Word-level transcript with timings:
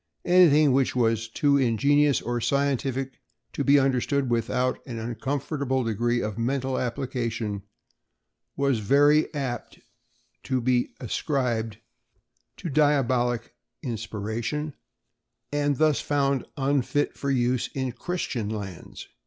Anything 0.25 0.71
which 0.71 0.95
was 0.95 1.27
too 1.29 1.57
ingenious 1.57 2.23
or 2.23 2.41
scientific 2.41 3.19
to 3.53 3.63
be 3.63 3.77
understood 3.77 4.31
without 4.31 4.79
an 4.87 4.97
uncomfortable 4.97 5.83
degree 5.83 6.21
of 6.21 6.39
mental 6.39 6.79
application 6.79 7.61
was 8.55 8.79
very 8.79 9.31
apt 9.35 9.77
to 10.41 10.59
be 10.59 10.95
ascribed 10.99 11.77
to 12.57 12.67
diabolic 12.67 13.53
inspiration 13.83 14.73
and 15.53 15.75
thus 15.77 16.01
found 16.01 16.47
unfit 16.57 17.15
for 17.15 17.29
use 17.29 17.69
in 17.75 17.91
"Christian" 17.91 18.49
lands. 18.49 19.07